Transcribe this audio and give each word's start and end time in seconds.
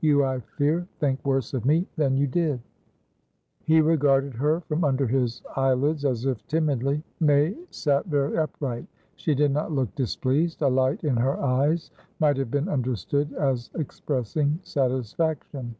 You, 0.00 0.24
I 0.24 0.40
fear, 0.40 0.88
think 1.00 1.22
worse 1.22 1.52
of 1.52 1.66
me 1.66 1.86
than 1.96 2.16
you 2.16 2.26
did." 2.26 2.60
He 3.64 3.82
regarded 3.82 4.32
her 4.36 4.62
from 4.62 4.84
under 4.84 5.06
his 5.06 5.42
eyelids, 5.54 6.06
as 6.06 6.24
if 6.24 6.46
timidly. 6.48 7.04
May 7.20 7.54
sat 7.68 8.06
very 8.06 8.38
upright. 8.38 8.86
She 9.16 9.34
did 9.34 9.50
not 9.52 9.72
look 9.72 9.94
displeased; 9.94 10.62
a 10.62 10.68
light 10.68 11.04
in 11.04 11.18
her 11.18 11.38
eyes 11.38 11.90
might 12.20 12.38
have 12.38 12.50
been 12.50 12.70
understood 12.70 13.34
as 13.34 13.68
expressing 13.74 14.60
satisfaction. 14.62 15.74